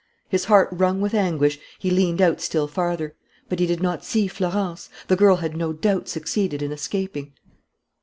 [0.27, 3.13] His heart wrung with anguish, he leaned out still farther.
[3.49, 4.89] But he did not see Florence.
[5.07, 7.33] The girl had no doubt succeeded in escaping.